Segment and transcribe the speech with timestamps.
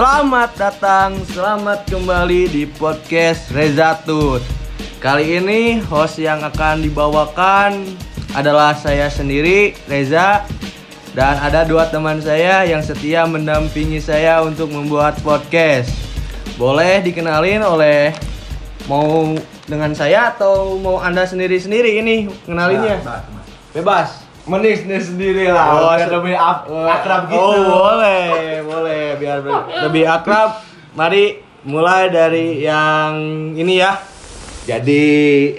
[0.00, 4.40] Selamat datang, selamat kembali di podcast Rezatut.
[4.96, 7.84] Kali ini host yang akan dibawakan
[8.32, 10.48] adalah saya sendiri, Reza,
[11.12, 15.92] dan ada dua teman saya yang setia mendampingi saya untuk membuat podcast.
[16.56, 18.16] Boleh dikenalin oleh
[18.88, 19.36] mau
[19.68, 23.04] dengan saya atau mau anda sendiri-sendiri ini kenalinnya?
[23.76, 24.32] Bebas.
[24.48, 27.36] Menis sendiri lah, Oh, lebih ap- akrab gitu.
[27.36, 28.59] Oh boleh
[29.30, 30.50] biar ber- lebih akrab.
[30.98, 33.14] Mari mulai dari yang
[33.54, 33.94] ini ya.
[34.66, 35.02] Jadi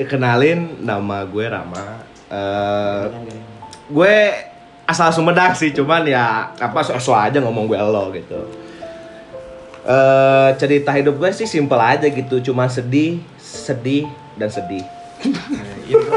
[0.03, 2.03] kenalin nama gue Rama.
[2.31, 3.03] Eh,
[3.87, 4.15] gue
[4.83, 8.39] asal Sumedang sih, cuman ya apa so aja ngomong gue lo gitu.
[9.81, 14.83] Eh cerita hidup gue sih simpel aja gitu, cuma sedih, sedih dan sedih.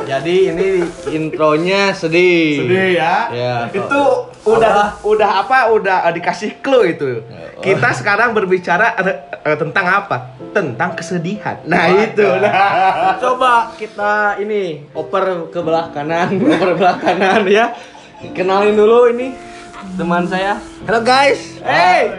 [0.07, 0.67] Jadi ini
[1.11, 2.67] intronya sedih.
[2.95, 3.15] ya.
[3.33, 3.55] Ya.
[3.71, 4.03] Itu
[4.45, 5.73] udah udah apa?
[5.73, 7.25] Udah eh, dikasih clue itu.
[7.25, 7.63] Oh.
[7.65, 10.37] Kita sekarang berbicara eh, tentang apa?
[10.53, 11.59] Tentang kesedihan.
[11.65, 12.05] Nah, Wadah.
[12.05, 12.29] itu.
[12.45, 13.17] Nah.
[13.19, 17.73] Coba kita ini oper ke belah kanan, oper belah kanan ya.
[18.37, 19.33] Kenalin dulu ini
[19.97, 20.61] teman saya.
[20.85, 22.13] Halo guys, Hey.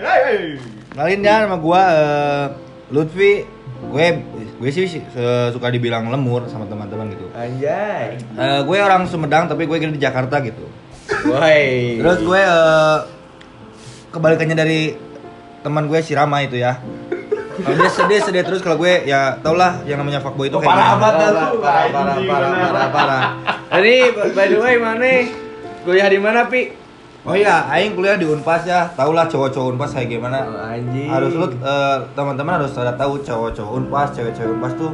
[0.93, 2.45] kenalin ya nama gua eh,
[2.89, 3.45] Lutfi.
[3.85, 4.17] Gue
[4.55, 4.87] gue sih
[5.51, 7.27] suka dibilang lemur sama teman-teman gitu.
[7.37, 8.17] Anjay.
[8.17, 10.65] Eh, gue orang Sumedang tapi gue gede di Jakarta gitu.
[11.05, 11.99] Woi.
[11.99, 12.97] Terus gue eh,
[14.09, 14.81] kebalikannya dari
[15.61, 16.77] teman gue si Rama itu ya.
[17.55, 20.61] Kalau dia sedih sedih terus kalau gue ya tau lah yang namanya fuckboy itu Oh,
[20.61, 21.13] parah amat.
[21.13, 22.67] parah, lu, parah, parah, parah, bener.
[22.67, 23.23] parah, parah.
[23.71, 23.93] Jadi
[24.33, 25.13] by the way mana?
[25.81, 26.73] Kuliah di mana, Pi?
[27.21, 28.89] Oh iya, aing kuliah di Unpas ya.
[28.91, 30.41] Tau lah cowok-cowok Unpas kayak gimana.
[30.43, 31.09] Oh, anjing.
[31.09, 34.91] harus lu eh, teman-teman harus pada tahu cowok-cowok unpas cewek-cewek unpas tuh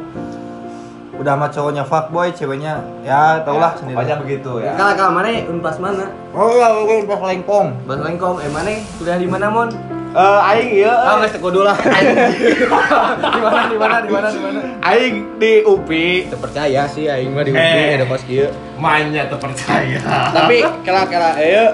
[1.22, 4.73] udah sama cowoknya fuckboy ceweknya ya tau lah sendiri Pokoknya begitu ya.
[4.73, 6.05] Kalau kalau mana unpas mana?
[6.33, 8.73] oh iya gue unpas lengkong Bas Lengkong, eh mana?
[8.97, 9.69] Kuliah di mana, Mon?
[10.12, 10.91] Eh, aing ya.
[10.91, 11.78] Ah, nggak teko dulu lah.
[13.31, 13.62] di mana?
[13.63, 13.95] Di mana?
[14.01, 14.28] Di mana?
[14.28, 14.59] Di mana?
[14.84, 16.28] Aing di UPI.
[16.28, 17.95] Terpercaya sih aing mah di UPI Eh.
[17.95, 18.51] ada kos kieu.
[18.75, 20.01] Mainnya terpercaya.
[20.35, 21.66] Tapi kela kela ayo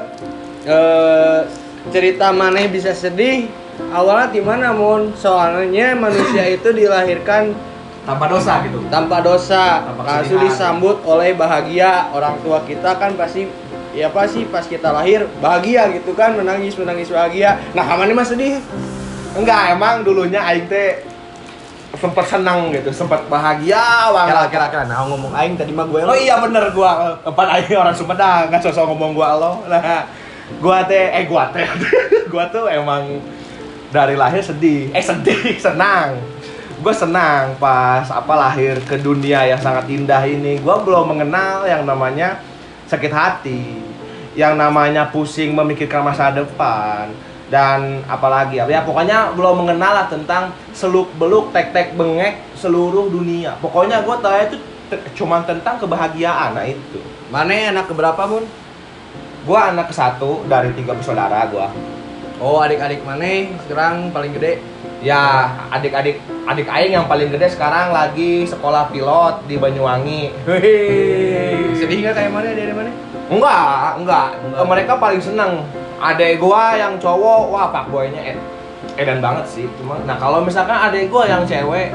[0.67, 1.39] eh
[1.89, 3.47] cerita mana bisa sedih
[3.89, 7.55] awalnya di mana mon soalnya manusia itu dilahirkan
[8.07, 8.79] tanpa dosa gitu.
[8.88, 10.47] tanpa dosa langsung kesedihan.
[10.47, 13.51] disambut oleh bahagia orang tua kita kan pasti
[13.91, 18.63] ya pasti pas kita lahir bahagia gitu kan menangis menangis bahagia nah kapan mah sedih
[19.38, 21.06] Enggak, emang dulunya aing teh
[21.94, 24.50] sempat senang gitu, sempat bahagia kira banget.
[24.50, 27.94] kira kira nah ngomong aing tadi mah gue Oh iya bener gua tempat aing orang
[27.94, 29.62] Sumedang kan sosok ngomong gua lo.
[29.69, 30.09] Nah,
[30.57, 31.66] gua teh eh gua teh
[32.34, 33.22] gua tuh emang
[33.94, 34.89] dari lahir sedih.
[34.89, 36.18] Eh sedih, senang.
[36.77, 40.61] Gua senang pas apa lahir ke dunia yang sangat indah ini.
[40.61, 42.38] Gua belum mengenal yang namanya
[42.85, 43.81] sakit hati,
[44.38, 47.09] yang namanya pusing memikirkan masa depan
[47.49, 48.85] dan apalagi ya.
[48.85, 53.57] Pokoknya belum mengenal lah tentang seluk beluk tek tek bengek seluruh dunia.
[53.57, 54.57] Pokoknya gua tahu itu
[55.17, 56.53] cuman tentang kebahagiaan.
[56.53, 57.01] Nah itu.
[57.33, 58.45] Mana anak keberapa mon
[59.49, 61.73] gua anak ke satu dari tiga bersaudara gua.
[62.38, 63.49] Oh adik-adik mana?
[63.65, 64.61] Sekarang paling gede
[64.97, 71.73] ya adik-adik adik aing yang paling gede sekarang lagi sekolah pilot di Banyuwangi Hehehe.
[71.73, 72.89] sedih nggak kayak mana dari mana
[73.27, 74.57] enggak enggak Enggak.
[74.57, 75.61] Eh, mereka paling seneng
[75.97, 78.37] adek gua yang cowok wah pak boynya ed
[78.95, 81.93] edan banget sih cuma nah kalau misalkan adek gua yang cewek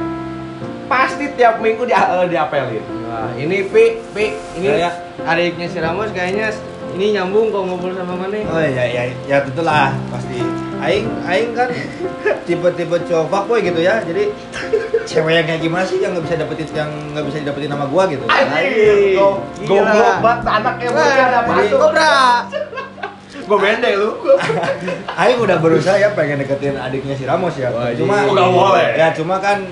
[0.86, 4.24] pasti tiap minggu dia eh, diapelin Wah, ini Pi, Pi,
[4.56, 4.90] ini Ya, ya.
[5.22, 6.48] adiknya si Ramos kayaknya
[6.92, 8.36] ini nyambung kalau ngobrol sama mana?
[8.46, 10.40] oh iya ya ya tentulah pasti
[10.82, 11.70] aing aing kan
[12.42, 14.34] tipe-tipe cowok fuckboy gitu ya jadi
[15.02, 18.02] cewek yang kayak gimana sih yang nggak bisa dapetin yang nggak bisa didapetin sama gua
[18.06, 19.78] gitu Anjing, go- Gila.
[19.86, 21.78] goblok banget anaknya ada apa jadi- tuh?
[21.78, 22.12] Kobra.
[23.42, 24.10] Gue bende lu.
[25.20, 27.68] Aing udah berusaha ya pengen deketin adiknya si Ramos ya.
[27.68, 28.88] Wah, cuma Nggak boleh.
[28.94, 29.66] Ya cuma kan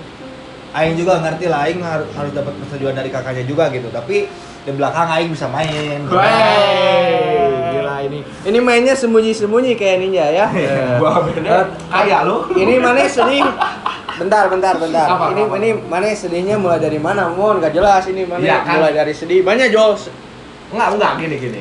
[0.70, 3.86] Aing juga ngerti lah Aing harus harus dapat persetujuan dari kakaknya juga gitu.
[3.88, 4.26] Tapi
[4.60, 6.02] di belakang Aing bisa main.
[6.02, 7.29] Wey.
[8.02, 8.18] Ini.
[8.44, 10.46] Ini mainnya sembunyi-sembunyi kayak ninja ya.
[11.00, 11.48] Gua bende.
[11.86, 12.48] Kaya lu.
[12.52, 13.44] ini mana sedih?
[14.16, 15.06] Bentar, bentar, bentar.
[15.06, 15.54] Apa, ini apa?
[15.56, 17.28] ini mana sedihnya mulai dari mana?
[17.28, 18.76] Mon, gak jelas ini mana Iya, kan?
[18.76, 19.40] mulai dari sedih.
[19.40, 19.96] Banyak Jol.
[20.70, 21.60] Enggak, enggak gini gini.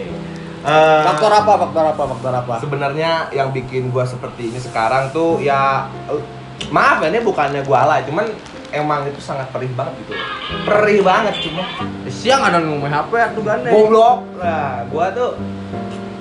[0.60, 1.56] Eh, Faktor apa?
[1.58, 2.04] Faktor apa?
[2.04, 2.54] Faktor apa?
[2.60, 6.20] sebenarnya yang bikin gua seperti ini sekarang tuh ya eh,
[6.68, 8.28] maaf ya ini bukannya gua alay cuman
[8.70, 10.20] emang itu sangat perih banget gitu
[10.62, 11.64] perih banget cuma
[12.06, 13.72] Siang ada ngomong HP tuh gandeng.
[13.72, 15.40] goblok nah gua tuh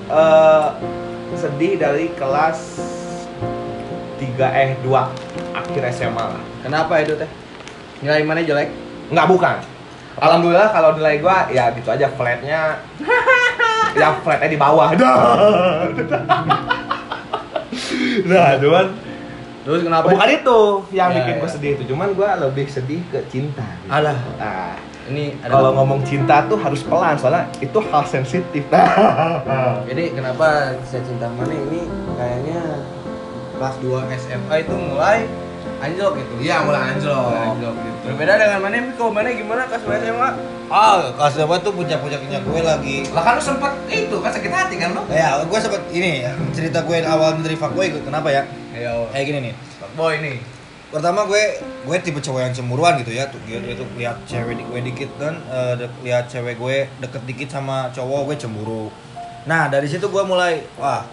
[0.09, 0.67] eh
[1.35, 2.59] sedih dari kelas
[4.17, 4.25] 3
[4.57, 4.91] eh 2
[5.55, 7.31] akhir SMA lah Kenapa itu teh?
[7.99, 8.69] Nilai mana jelek?
[9.09, 9.57] Enggak bukan.
[10.19, 12.83] Alhamdulillah kalau nilai gua ya gitu aja flatnya
[13.95, 14.91] ya flatnya di bawah.
[18.25, 18.87] Nah, cuman
[19.59, 20.09] Terus kenapa?
[20.09, 20.59] Bukan itu
[20.91, 21.39] yang Ya, bikin ya.
[21.39, 23.61] gue sedih itu, cuman gue lebih sedih ke cinta.
[23.79, 23.93] gitu.
[23.93, 24.17] Alah.
[24.41, 24.73] Nah,
[25.09, 28.65] Ini kalau ngomong cinta tuh harus pelan soalnya itu hal sensitif.
[29.89, 31.89] Jadi kenapa saya cinta mana ini
[32.21, 32.61] kayaknya
[33.57, 35.25] kelas 2 SMA itu mulai
[35.81, 36.33] anjlok gitu.
[36.45, 37.25] Iya, mulai anjlok.
[37.25, 37.99] Mulai anjlok gitu.
[38.13, 40.31] Berbeda dengan mana kalau mana gimana kelas 2 SMA?
[40.69, 44.77] Ah, kelas berapa tuh puncak-puncaknya gue lagi Lah kan lu sempet itu kan sakit hati
[44.77, 45.01] kan lu?
[45.09, 46.21] Ya, gue sempet ini
[46.53, 48.45] cerita gue awal menerima fuckboy kenapa ya?
[48.77, 49.09] Ayo.
[49.09, 49.55] Kayak gini nih.
[49.97, 50.37] Boy nih.
[50.89, 53.29] Pertama gue gue tipe cowok yang cemburuan gitu ya.
[53.29, 57.23] Tuh gitu itu lihat cewek di gue dikit kan eh, de- lihat cewek gue deket
[57.29, 58.89] dikit sama cowok gue cemburu.
[59.45, 61.05] Nah, dari situ gue mulai wah,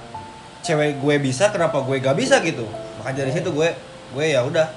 [0.63, 2.63] cewek gue bisa kenapa gue gak bisa gitu.
[2.99, 3.69] Maka dari situ gue
[4.15, 4.67] gue ya udah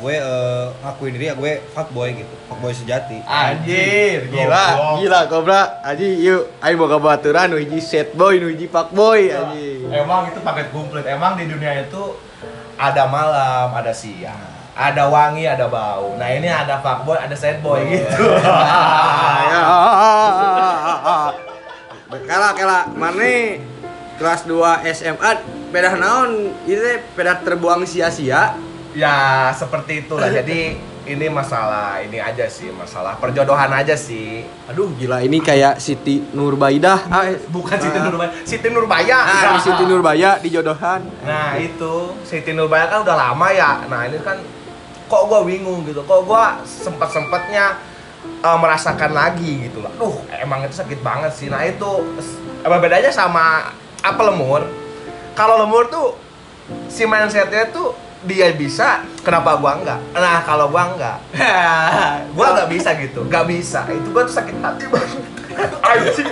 [0.00, 2.34] gue eh, ngakuin diri ya gue fuckboy gitu.
[2.46, 3.18] Fuckboy sejati.
[3.26, 5.82] Anjir, Gila, gila Kobra.
[5.82, 9.90] Aji yuk, ayo boga baturan nu hiji set boy, hiji pak boy aji.
[9.90, 11.02] Emang itu paket komplit.
[11.02, 12.14] Emang di dunia itu
[12.80, 14.40] ada malam, ada siang,
[14.72, 16.16] ada wangi, ada bau.
[16.16, 18.08] Nah ini ada fuckboy, ada sad boy gitu.
[22.26, 23.62] Kala kala mana
[24.18, 25.30] kelas 2 SMA
[25.70, 26.50] pedah naon?
[26.66, 26.82] Itu
[27.14, 28.56] pedah terbuang sia-sia?
[28.96, 29.14] Ya
[29.54, 30.32] seperti itulah.
[30.40, 30.74] Jadi
[31.08, 34.44] ini masalah ini aja sih, masalah perjodohan aja sih.
[34.68, 39.18] aduh gila ini kayak Siti Nurbaidah ah, eh, Bukan Siti Nurbaya, Siti Nurbaya.
[39.18, 43.84] ah, Siti Nurbaya di jodohan Nah itu Siti Nurbaya kan udah lama ya.
[43.88, 44.38] Nah ini kan
[45.10, 46.04] kok gua bingung gitu.
[46.04, 47.80] Kok gua sempat sempatnya
[48.44, 49.90] merasakan lagi gitu lah.
[49.96, 51.48] Duh emang itu sakit banget sih.
[51.48, 52.04] Nah itu
[52.60, 53.72] apa bedanya sama
[54.04, 54.68] apa lemur?
[55.34, 56.14] Kalau lemur tuh
[56.92, 57.96] si mindsetnya tuh
[58.28, 60.00] dia bisa, kenapa gua enggak?
[60.12, 61.18] Nah kalau gua enggak,
[62.36, 63.84] gua nggak bisa gitu, nggak bisa.
[63.88, 65.22] Itu gua tuh sakit hati banget.
[65.60, 66.28] Anjing.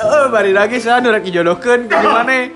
[0.00, 2.48] oh bari lagi saya nu rek dijodohkeun ke mana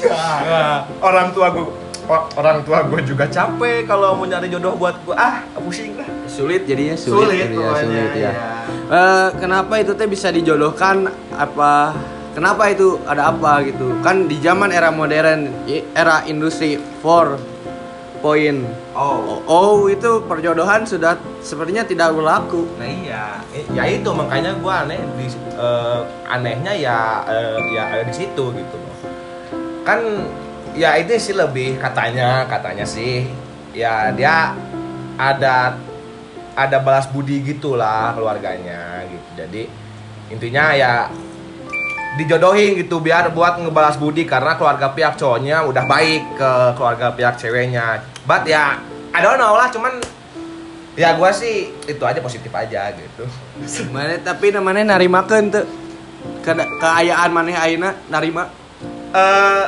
[0.00, 1.66] Nah, orang tua gue
[2.10, 6.66] orang tua gue juga capek kalau mau nyari jodoh buat gue ah pusing lah sulit
[6.66, 8.18] jadinya sulit, sulit, jadinya, pokoknya, sulit ya.
[8.18, 8.32] iya.
[8.90, 11.94] Eh, kenapa itu teh bisa dijodohkan apa
[12.34, 13.94] kenapa itu ada apa gitu?
[14.02, 15.50] Kan di zaman era modern
[15.94, 19.40] era industri 4 poin oh.
[19.48, 22.68] Oh itu perjodohan sudah sepertinya tidak berlaku.
[22.76, 23.24] Nah iya.
[23.50, 28.44] I- ya itu makanya gue aneh di eh, anehnya ya eh, ya ada di situ
[28.54, 28.76] gitu.
[28.76, 28.90] Loh
[29.80, 30.00] kan
[30.76, 33.26] ya itu sih lebih katanya katanya sih
[33.74, 34.54] ya dia
[35.16, 35.74] ada
[36.54, 39.28] ada balas budi gitulah keluarganya gitu.
[39.34, 39.62] Jadi
[40.30, 40.92] intinya ya
[42.18, 47.38] dijodohin gitu biar buat ngebalas budi karena keluarga pihak cowoknya udah baik ke keluarga pihak
[47.38, 48.02] ceweknya.
[48.26, 48.82] But ya
[49.14, 50.02] I don't know lah cuman
[50.98, 53.24] ya gua sih itu aja positif aja gitu.
[53.94, 55.66] Mana tapi namanya narimakeun tuh.
[56.44, 58.50] Ke keayaan maneh ayeuna narima.
[59.14, 59.66] Eh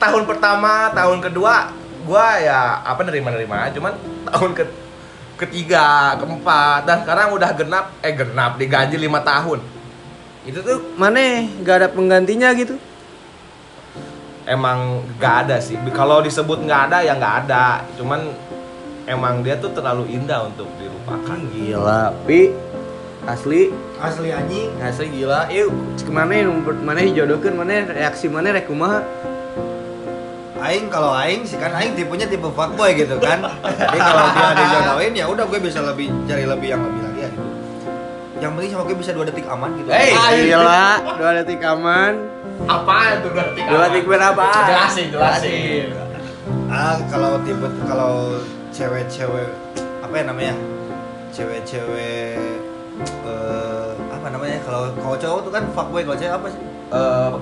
[0.00, 1.76] tahun pertama tahun kedua
[2.08, 3.92] gua ya apa nerima nerima aja cuman
[4.32, 4.64] tahun ke
[5.44, 9.60] ketiga keempat dan sekarang udah genap eh genap diganti lima tahun
[10.48, 12.80] itu tuh maneh gak ada penggantinya gitu.
[14.48, 15.78] Emang nggak ada sih.
[15.94, 17.86] Kalau disebut nggak ada ya nggak ada.
[17.94, 18.34] Cuman
[19.06, 21.38] emang dia tuh terlalu indah untuk dilupakan.
[21.54, 22.50] Gila pi
[23.28, 23.70] asli.
[24.00, 24.74] Asli anjing.
[24.80, 25.46] asli gila.
[25.52, 26.50] Yuk ke mana
[26.82, 29.04] mana dijodohkan mana reaksi mana rek kumaha?
[30.60, 33.40] Aing kalau Aing sih kan Aing tipenya tipe fuckboy gitu kan.
[33.64, 37.09] Jadi kalau dia dijodohin ya udah gue bisa lebih cari lebih yang lebih lagi.
[38.40, 39.88] Yang penting sama gue bisa dua detik aman gitu.
[39.92, 40.16] Hey!
[40.16, 40.84] Ah, gila
[41.20, 42.12] dua detik aman.
[42.64, 44.44] Apaan tuh berarti dua detik berapa?
[44.64, 45.86] Jelasin jelasin.
[46.72, 48.40] Ah kalau tipe kalau
[48.72, 49.48] cewek-cewek
[50.00, 50.54] apa ya namanya?
[51.36, 52.40] Cewek-cewek
[53.28, 54.56] eh apa namanya?
[54.64, 56.60] Kalau kalau cowok tuh kan fuckboy, kalau cewek apa sih?
[56.96, 57.32] eh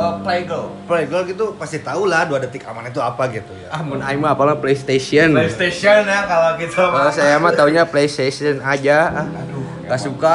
[0.00, 0.66] eh, playgirl.
[0.88, 3.68] Playgirl gitu pasti tahu lah dua detik aman itu apa gitu ya.
[3.68, 5.36] ah mun aing mah apalah PlayStation.
[5.36, 6.80] PlayStation ya kalau gitu.
[6.80, 9.12] Kalau saya mah taunya PlayStation aja.
[9.12, 9.55] Ah
[9.86, 10.34] aduh gak suka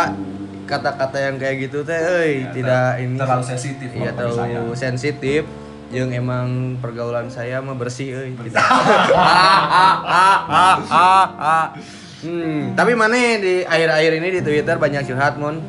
[0.64, 3.20] kata-kata yang kayak gitu teh euy tidak ini.
[3.20, 5.44] terlalu sensitif iya terlalu sensitif.
[5.92, 8.56] Yang emang pergaulan saya mah bersih euy gitu.
[12.24, 15.60] hmm, tapi mana di akhir-akhir ini di Twitter banyak curhat mon?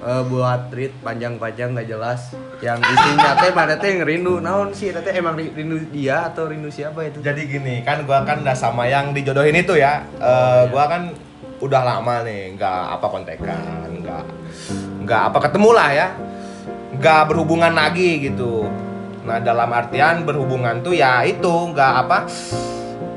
[0.00, 2.34] Eh, buat tweet panjang-panjang gak jelas.
[2.58, 4.42] Yang isinya teh mana teh ngerindu.
[4.42, 7.22] Naon sih teh emang rindu dia atau rindu siapa itu?
[7.22, 10.02] Jadi gini kan gua kan udah sama yang dijodohin itu ya.
[10.18, 11.14] Eh, gua kan
[11.60, 14.24] udah lama nih nggak apa kontekan nggak
[15.04, 16.08] nggak apa ketemu lah ya.
[16.96, 18.66] Nggak berhubungan lagi gitu.
[19.24, 22.18] Nah dalam artian berhubungan tuh ya itu nggak apa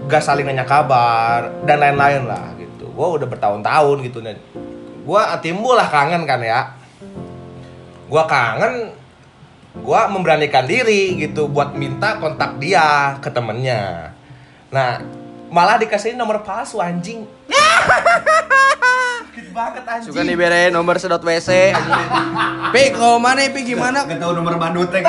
[0.04, 2.92] nggak saling nanya kabar dan lain-lain lah gitu.
[2.92, 4.38] Gua udah bertahun-tahun gitu dan
[5.08, 6.76] gua timbul lah kangen kan ya.
[8.12, 8.94] Gua kangen
[9.82, 14.14] gua memberanikan diri gitu buat minta kontak dia ke temennya.
[14.70, 15.02] Nah
[15.50, 17.26] malah dikasih nomor palsu anjing
[17.84, 21.74] sakit banget anjing Suka dibere nomor sedot WC.
[22.70, 24.06] Pi, kau mana Pi gimana?
[24.06, 25.02] Gak tau nomor badut teh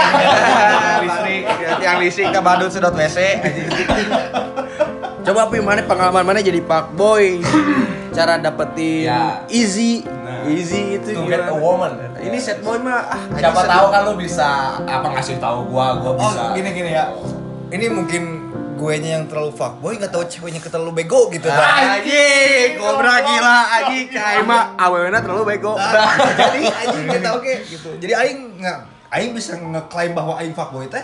[1.04, 1.42] listrik,
[1.80, 3.18] yang listrik ke badut sedot WC.
[5.24, 7.40] Coba Pi, mana pengalaman mana jadi pak boy?
[8.12, 9.42] Cara dapetin Ya.
[9.48, 10.46] easy, Nah.
[10.46, 11.98] easy itu To get a woman.
[12.14, 16.14] Ini set boy mah ah, siapa tahu kan lu bisa apa ngasih tahu gua gua
[16.14, 17.10] Oh bisa gini gini ya
[17.68, 18.43] Ini mungkin
[18.84, 23.16] gue nya yang terlalu fuckboy nggak tahu ceweknya terlalu bego gitu Ah, kan Anjing, kobra
[23.18, 24.06] gila anjing.
[24.12, 24.76] Kayak mah
[25.24, 25.72] terlalu bego.
[26.36, 26.58] jadi
[27.00, 27.88] nggak tahu kayak gitu.
[27.96, 31.00] jadi aing nggak aing bisa ngeklaim bahwa aing fuckboy teh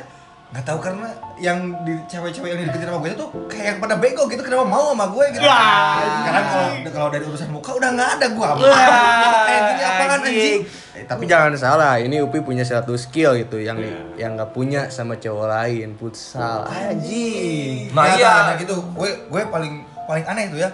[0.50, 1.06] nggak tahu karena
[1.38, 4.66] yang di cewek-cewek yang dideketin sama gue itu tuh kayak yang pada bego gitu kenapa
[4.66, 5.46] mau sama gue gitu.
[5.46, 10.60] Karena kalau kalau dari urusan muka udah nggak ada gue kayak gini apaan anjing.
[10.90, 13.78] Eh, tapi jangan salah, ini Upi punya satu skill gitu yang
[14.18, 16.66] yang nggak punya sama cowok lain, futsal.
[16.66, 17.94] Anjing.
[17.94, 18.34] Nah, Nah, iya.
[18.50, 18.74] nah, gitu.
[18.90, 20.70] Gue gue paling paling aneh itu ya.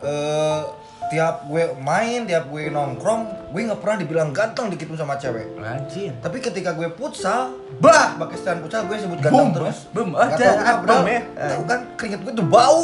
[0.00, 0.60] Eh
[1.08, 5.56] tiap gue main tiap gue nongkrong gue nggak pernah dibilang ganteng dikit pun sama cewek
[5.66, 6.14] Anjing.
[6.22, 9.90] Tapi ketika gue futsal, bah, pakai stand futsal gue sebut ganteng terus.
[9.90, 11.10] Boom, ada, tahu ada, kenapa.
[11.10, 11.20] ya.
[11.34, 12.80] Tahu kan keringet gue tuh bau.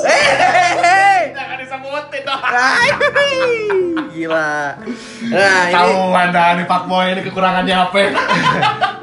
[1.33, 2.43] jangan disebutin dong
[4.13, 4.55] Gila.
[5.33, 7.99] Nah, ini tahu anda nih pak boy ini kekurangannya apa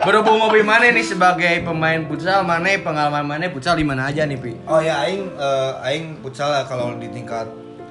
[0.04, 4.38] berhubung Upi mana nih sebagai pemain futsal, mana pengalaman mana futsal di mana aja nih,
[4.40, 4.54] Pi?
[4.70, 7.48] Oh ya, aing eh, aing futsal lah kalau di tingkat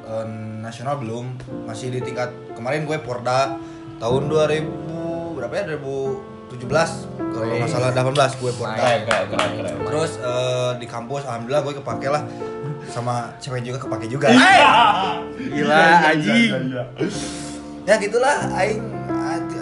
[0.07, 0.27] eh,
[0.59, 3.57] nasional belum, masih di tingkat kemarin gue Porda
[4.03, 5.65] tahun 2000 berapa ya?
[5.79, 6.59] 2017
[7.19, 8.75] kalau nggak salah 18 gue Porda.
[8.75, 12.23] keren keren keren keren Terus eh, di kampus alhamdulillah gue kepake lah.
[12.89, 14.33] Sama cewek juga kepake juga.
[15.39, 16.51] Gila, anjing.
[17.89, 18.85] ya gitulah aing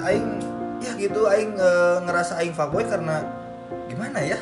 [0.03, 0.27] aing
[0.83, 3.23] ya gitu aing eh, ngerasa aing fuckboy karena
[3.87, 4.39] gimana ya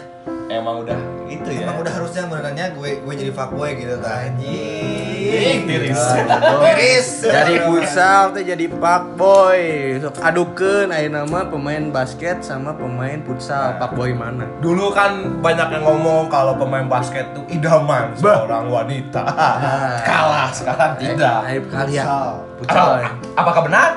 [0.48, 5.58] emang udah itu ya emang udah harusnya benerannya gue gue jadi fuckboy gitu kan Anjing,
[5.66, 5.98] tiris.
[5.98, 9.60] tiris Dari futsal teh jadi pak boy.
[9.98, 13.74] Sok adukeun aya nama pemain basket sama pemain futsal.
[13.80, 14.46] Pak boy mana?
[14.60, 19.24] Dulu kan banyak yang ngomong kalau pemain basket tuh idaman seorang wanita.
[20.06, 21.38] Kalah sekarang tidak.
[21.50, 22.04] Aib kali ya.
[22.60, 23.00] Futsal.
[23.00, 23.90] Apa- apakah benar?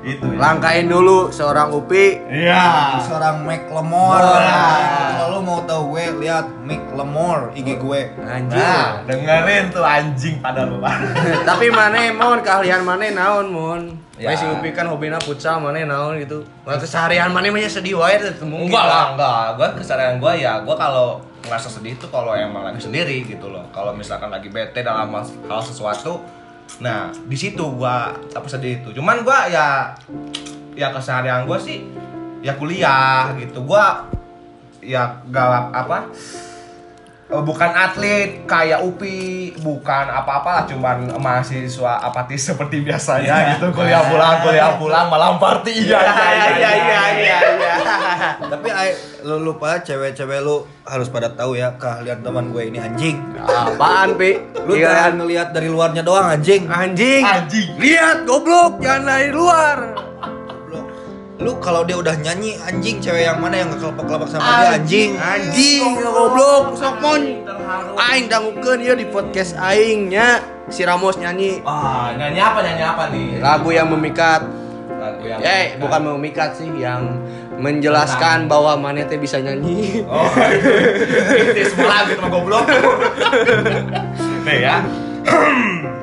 [0.00, 0.38] Itu ya.
[0.40, 2.20] Langkain dulu seorang Upi.
[2.28, 3.00] Iya.
[3.04, 5.16] seorang Mac Lemore Wah.
[5.16, 8.56] kalau lu mau tahu gue lihat Mac Lemore IG gue Anjing.
[8.56, 10.80] Nah, dengerin tuh anjing pada lu.
[11.48, 13.82] Tapi mana mon keahlian mana naon mon?
[14.20, 14.32] Ya.
[14.32, 14.36] Ya.
[14.36, 16.44] si Upi kan hobinya futsal mana naon gitu.
[16.64, 18.72] Waktu seharian mana mah sedih wae mungkin.
[18.72, 19.44] Enggak lah, enggak.
[19.56, 23.64] Gua kesadaran gua ya, gua kalau ngerasa sedih itu kalau emang lagi sendiri gitu loh.
[23.72, 26.20] Kalau misalkan lagi bete dalam hal sesuatu,
[26.78, 28.94] nah di situ gua apa sedih itu.
[28.94, 29.90] Cuman gua ya
[30.78, 31.82] ya keseharian gua sih
[32.44, 33.66] ya kuliah gitu.
[33.66, 34.06] Gua
[34.80, 36.08] ya gak apa
[37.30, 43.70] bukan atlet kayak Upi, bukan apa-apa lah, cuman mahasiswa apatis seperti biasanya gitu.
[43.70, 45.86] Kuliah pulang, kuliah pulang, malam party.
[45.86, 47.78] Iya, iya, iya, iya, iya, iya.
[48.50, 48.90] tapi ay,
[49.22, 54.40] lu lupa cewek-cewek lu harus pada tahu ya keahlian teman gue ini anjing Apaan Pi?
[54.66, 54.90] lu Iya.
[54.90, 57.22] jangan ngelihat dari luarnya doang anjing Anjing.
[57.22, 57.68] Anjing.
[57.78, 60.09] Lihat goblok jangan dari luar.
[61.40, 65.82] Lu, kalau dia udah nyanyi anjing cewek yang mana yang kelepek-kelepek sama dia anjing Anjing
[65.98, 67.22] goblok sok mon.
[67.96, 73.02] Aing dangukeun ieu di podcast aing nya si Ramos nyanyi Ah, nyanyi apa nyanyi apa
[73.08, 73.26] nih?
[73.40, 74.44] lagu yang memikat.
[74.92, 77.08] Lagu yang Eh, bukan memikat sih yang
[77.56, 80.04] menjelaskan bahwa Mane teh bisa nyanyi.
[80.04, 80.28] Oh,
[81.56, 82.64] itu semua lagu sama goblok.
[84.46, 84.76] Nih ya.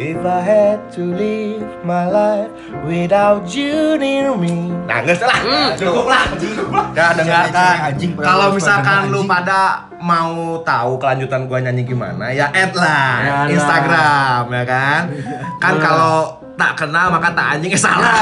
[0.00, 2.48] If I had to live my life
[2.88, 4.72] without you near me.
[4.88, 5.76] Nah, nggak salah.
[5.76, 6.24] Cukup lah.
[6.40, 6.88] Cukup lah.
[6.96, 8.00] Ya, dengarkan.
[8.16, 13.52] Kalau misalkan lu pada mau tahu kelanjutan gua nyanyi gimana, ya add lah nah.
[13.52, 15.00] Instagram, ya kan?
[15.60, 15.82] Kan Nah.
[15.84, 18.12] kalau tak kenal maka tak anjing eh, salah.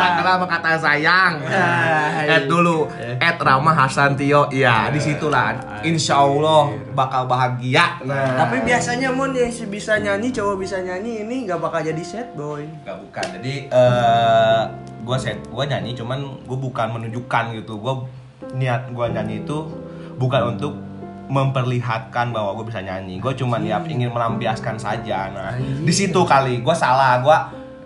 [0.00, 1.44] tak kenal maka tak sayang.
[1.44, 2.88] Ya, add dulu,
[3.20, 4.48] add Rama Hasantio.
[4.48, 5.60] Ya, di situlah.
[5.84, 8.00] Insya Allah bakal bahagia.
[8.08, 12.32] Nah, Tapi biasanya mon yang bisa nyanyi, cowok bisa nyanyi ini nggak bakal jadi set
[12.32, 12.64] boy.
[12.88, 13.24] Gak bukan.
[13.36, 14.62] Jadi eh
[15.06, 16.18] gue set gue nyanyi cuman
[16.48, 17.76] gue bukan menunjukkan gitu.
[17.76, 18.08] Gue
[18.56, 19.68] niat gue nyanyi itu
[20.16, 20.72] bukan untuk
[21.26, 23.18] memperlihatkan bahwa gue bisa nyanyi.
[23.18, 25.28] Gue cuman ya ingin melampiaskan saja.
[25.34, 27.20] Nah, di situ kali gue salah.
[27.20, 27.36] Gue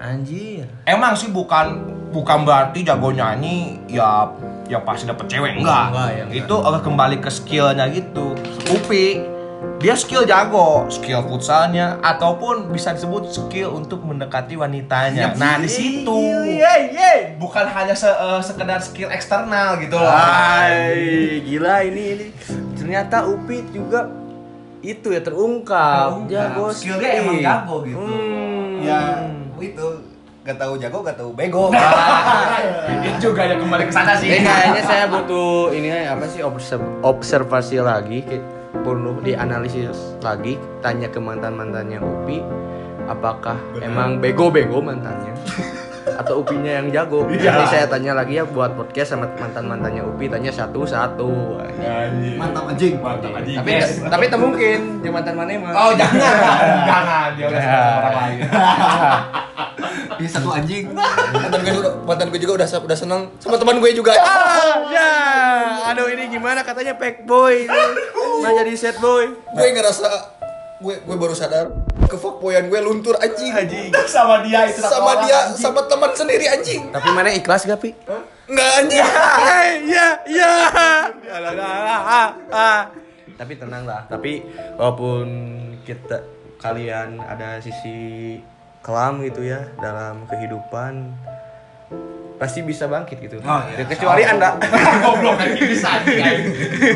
[0.00, 0.64] Anjir.
[0.82, 1.76] emang sih bukan
[2.08, 4.32] bukan berarti jago nyanyi ya
[4.64, 5.92] ya pasti dapet cewek enggak.
[5.92, 6.40] Enggak, ya enggak.
[6.40, 8.32] Itu agak kembali ke skillnya gitu.
[8.66, 9.20] Upi
[9.76, 15.36] dia skill jago, skill futsalnya ataupun bisa disebut skill untuk mendekati wanitanya.
[15.36, 16.16] Nah, di situ
[17.36, 20.08] bukan hanya se- eh, sekedar skill eksternal gitu loh.
[20.08, 22.26] Hai, gila ini ini.
[22.72, 24.08] Ternyata Upi juga
[24.80, 26.24] itu ya terungkap.
[26.24, 26.32] Terungkap.
[26.32, 27.20] Jago Skillnya skill.
[27.22, 28.00] emang jago gitu.
[28.00, 28.80] Hmm.
[28.80, 29.00] Ya,
[29.62, 29.86] itu
[30.40, 31.68] gak tahu jago, gak tahu bego.
[32.90, 34.28] Ini juga ya kembali ke sana sih.
[34.30, 38.24] Eh, kayaknya saya butuh ini apa sih observ- observasi lagi
[38.72, 42.40] perlu dianalisis lagi tanya ke mantan mantannya Upi
[43.04, 45.34] apakah emang bego-bego mantannya
[46.10, 50.26] atau Upinya yang jago jadi saya tanya lagi ya buat podcast sama mantan mantannya Upi
[50.26, 51.60] tanya satu satu
[52.36, 52.96] Mantap anjing.
[52.96, 53.56] Mantap anjing.
[53.56, 54.00] tapi Yes.
[54.02, 56.20] tapi tak mungkin di mantan mana emang Oh jangan,
[56.88, 58.38] jangan dia udah sama orang lain.
[60.20, 60.92] Ini satu anjing.
[61.32, 64.12] Mantan gue juga, mantan gue juga udah udah senang sama teman gue juga.
[64.14, 65.10] ah ya
[65.88, 67.64] aduh ini gimana katanya pack boy
[68.40, 70.06] mau jadi set boy gue ngerasa
[70.78, 71.72] gue gue baru sadar
[72.04, 73.48] kefuckboyan gue luntur anjing.
[73.50, 73.88] Anjing.
[74.06, 75.56] Sama dia itu Sama dia, anjing.
[75.58, 76.82] sama teman sendiri anjing.
[76.90, 77.96] tapi mana ikhlas gak pi
[78.44, 79.00] Enggak anjing.
[79.88, 80.52] ya ya
[83.34, 84.44] tapi tenang lah tapi
[84.76, 85.26] walaupun
[85.80, 86.20] kita
[86.60, 88.36] kalian ada sisi
[88.90, 91.14] kelam gitu ya dalam kehidupan
[92.36, 93.86] pasti bisa bangkit gitu Oh, iya.
[93.86, 94.58] kecuali anda
[95.04, 96.40] Goblok anjing bisa anjing.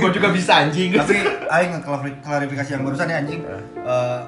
[0.00, 0.90] Gue juga bisa anjing.
[0.90, 1.72] Tapi aing
[2.18, 3.40] klarifikasi yang barusan ya anjing.
[3.78, 4.18] Eh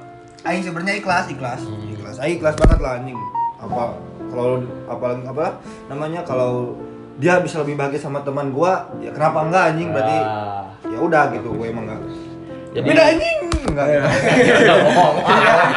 [0.45, 1.65] aing sebenarnya ikhlas, ikhlas.
[1.91, 2.21] Ikhlas.
[2.21, 3.19] Aing ikhlas banget lah anjing.
[3.57, 3.97] Apa
[4.29, 5.47] kalau apa apa
[5.89, 6.77] namanya kalau
[7.17, 10.69] dia bisa lebih bahagia sama teman gua, ya kenapa enggak anjing berarti Ah.
[10.85, 12.01] ya udah gitu gue emang enggak.
[12.77, 13.39] Jadi- Beda anjing.
[13.67, 13.87] Enggak.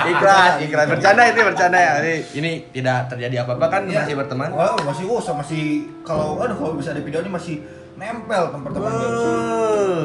[0.09, 4.05] ikhlas ikhlas bercanda itu bercanda ya ini, ini tidak terjadi apa apa kan Iya.
[4.05, 5.63] masih berteman Oh, masih oh, masih
[6.05, 7.55] kalau aduh kalau bisa di video ini masih
[7.99, 9.11] nempel teman teman gue.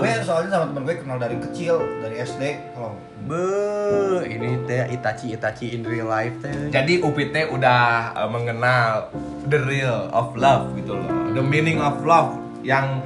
[0.02, 2.42] Gue soalnya sama teman gue kenal dari kecil, dari SD
[2.74, 3.40] kalau Be,
[4.28, 6.52] ini teh Itachi Itachi in real life teh.
[6.68, 9.08] Jadi UPT udah eh, mengenal
[9.48, 11.08] the real of love gitu loh.
[11.32, 13.00] The meaning of love yang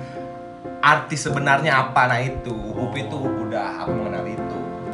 [0.82, 2.50] arti sebenarnya apa nah itu.
[2.50, 4.07] UPI tuh udah itu.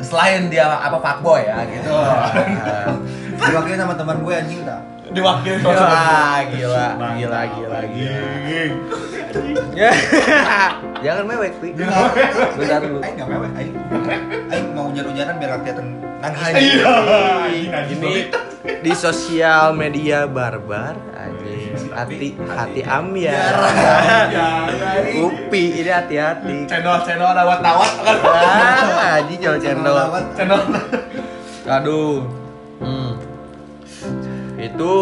[0.05, 1.91] Selain dia apa fuckboy ya gitu.
[3.49, 4.81] diwakilin sama teman gue anjing tak.
[5.15, 6.87] Diwakili Wah, gila,
[7.17, 8.19] gila, gila, gila.
[9.75, 9.91] Ya.
[11.05, 11.75] Jangan mewek, Pi.
[11.75, 12.99] Bentar dulu.
[13.03, 13.75] Aing nggak mewek, aing.
[14.49, 15.87] Aing mau hujan-hujanan biar kelihatan
[16.23, 16.55] nangis.
[16.57, 16.95] Iya.
[17.93, 18.15] Ini
[18.81, 21.64] di sosial media barbar anjing.
[21.95, 23.55] Hati hati ambiar.
[25.15, 26.67] Upi, ini hati-hati.
[26.67, 28.17] Channel-channel lawat-lawat kan.
[28.27, 29.95] Ah, anjing jual cendol.
[29.95, 30.35] Lawat.
[30.35, 30.61] Channel.
[31.71, 32.27] Aduh.
[32.83, 33.15] Hmm.
[34.59, 34.93] Itu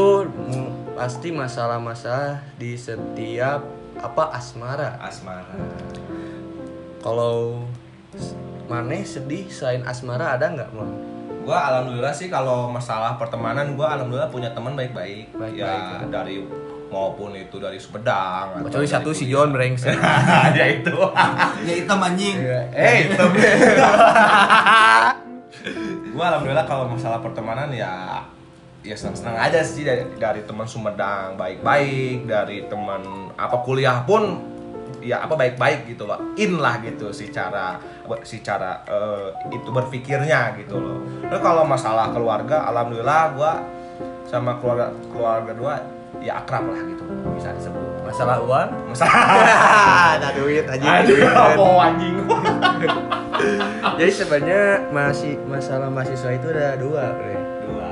[0.93, 3.65] pasti masalah-masalah di setiap
[3.97, 5.01] apa asmara.
[5.01, 5.57] Asmara.
[7.01, 7.67] Kalau
[8.71, 10.89] Maneh sedih selain asmara ada nggak, Mon?
[11.43, 15.29] Gua alhamdulillah sih kalau masalah pertemanan gua alhamdulillah punya teman baik-baik.
[15.53, 16.07] Ya, ya.
[16.07, 16.41] dari
[16.93, 19.25] maupun itu dari Sumedang Kecuali satu si.
[19.33, 19.97] John brengsek.
[20.59, 20.93] ya itu.
[21.67, 22.37] Ya hitam anjing.
[22.77, 23.09] Eh,
[26.13, 28.21] gua alhamdulillah kalau masalah pertemanan ya
[28.83, 34.43] ya senang-senang aja sih dari dari teman Sumedang baik-baik, dari teman apa kuliah pun
[35.01, 36.19] ya apa baik-baik gitu loh.
[36.37, 37.79] In lah gitu secara
[38.27, 40.99] secara eh, itu berpikirnya gitu loh.
[41.25, 43.53] Terus kalau masalah keluarga alhamdulillah gua
[44.27, 45.75] sama keluarga keluarga dua
[46.21, 47.05] ya akrab lah gitu
[47.39, 47.81] bisa disebut.
[48.05, 48.69] masalah uang?
[48.93, 49.15] Masalah
[50.21, 51.01] ada duit aja.
[51.01, 52.17] Aduh, apa anjing.
[53.99, 57.37] Jadi sebenarnya masih masalah mahasiswa itu ada dua, Bre.
[57.65, 57.91] Dua.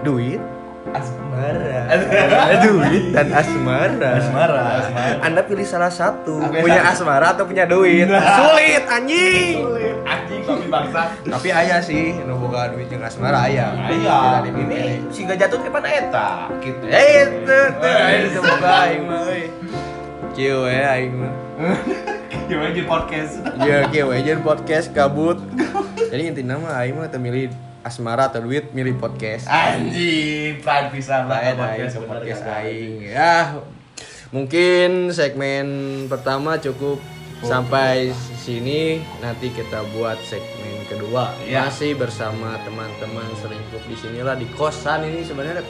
[0.00, 0.40] Duit,
[0.90, 1.80] asmara.
[2.64, 4.10] Duit dan asmara.
[4.18, 4.66] Asmara.
[5.20, 8.08] Anda pilih salah satu, punya asmara atau punya duit.
[8.08, 9.62] Sulit anjing.
[9.62, 10.15] Anjing
[10.46, 11.02] tapi bangsa.
[11.26, 13.74] Tapi ayah sih, nu boga duit jeung asmara ayah.
[13.90, 16.30] Tidak ini si jatuh ke mana eta
[16.62, 16.84] gitu.
[16.86, 19.44] Eh, itu tuh, Eh, itu boga aing mah euy.
[20.38, 21.34] Kieu we aing mah.
[22.46, 23.42] Gimana di podcast?
[23.58, 25.42] Iya, kieu we podcast kabut.
[25.98, 27.50] Jadi intinya mah aing mah teu milih
[27.82, 29.50] asmara atau duit, milih podcast.
[29.50, 33.02] Anjing, pride pisan lah ke podcast aing.
[33.02, 33.62] Ya,
[34.34, 35.66] mungkin segmen
[36.10, 36.98] pertama cukup
[37.46, 38.10] sampai
[38.42, 39.00] sini.
[39.22, 41.34] Nanti kita buat segmen kedua.
[41.42, 41.70] Iya.
[41.70, 45.62] Masih bersama teman-teman selingkuh di sinilah di kosan ini sebenarnya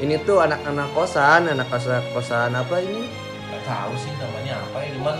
[0.00, 3.04] ini tuh anak-anak kosan, anak kosan kosan apa ini?
[3.52, 5.16] Gak tahu sih namanya apa ya, cuman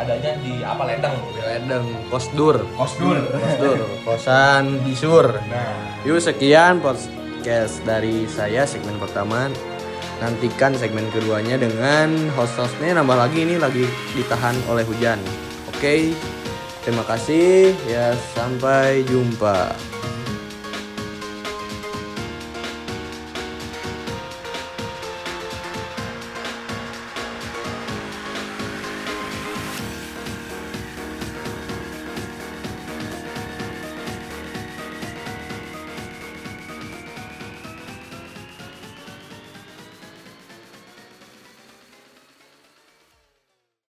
[0.00, 1.16] adanya di apa ledeng.
[1.36, 2.56] Ledeng, kosdur.
[2.80, 3.20] Kosdur.
[3.28, 5.28] Kosdur, kosan di sur.
[5.52, 9.52] Nah, Yuk sekian podcast dari saya segmen pertama.
[10.22, 15.18] Nantikan segmen keduanya dengan host-hostnya nambah lagi ini lagi ditahan oleh hujan.
[15.74, 16.14] Oke,
[16.82, 19.91] Terima kasih ya sampai jumpa.